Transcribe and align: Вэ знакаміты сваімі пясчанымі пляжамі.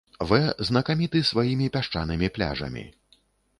Вэ 0.29 0.37
знакаміты 0.69 1.21
сваімі 1.31 1.67
пясчанымі 1.77 2.33
пляжамі. 2.39 2.87